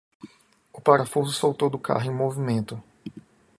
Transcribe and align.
O 0.73 0.79
parafuso 0.81 1.31
soltou 1.31 1.69
do 1.69 1.77
carro 1.77 2.03
em 2.07 2.11
movimento. 2.11 2.81